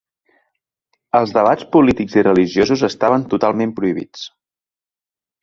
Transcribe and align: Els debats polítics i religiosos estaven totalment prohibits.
Els 1.19 1.33
debats 1.35 1.67
polítics 1.75 2.15
i 2.21 2.23
religiosos 2.29 2.85
estaven 2.89 3.27
totalment 3.35 3.75
prohibits. 3.83 4.27